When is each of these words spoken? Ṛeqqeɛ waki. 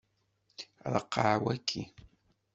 Ṛeqqeɛ 0.93 1.33
waki. 1.43 1.81